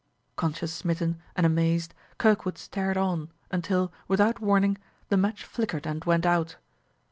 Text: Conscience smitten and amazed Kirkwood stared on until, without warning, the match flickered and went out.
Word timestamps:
Conscience 0.35 0.73
smitten 0.73 1.21
and 1.35 1.45
amazed 1.45 1.93
Kirkwood 2.17 2.57
stared 2.57 2.97
on 2.97 3.29
until, 3.51 3.93
without 4.07 4.39
warning, 4.39 4.79
the 5.09 5.15
match 5.17 5.45
flickered 5.45 5.85
and 5.85 6.03
went 6.05 6.25
out. 6.25 6.55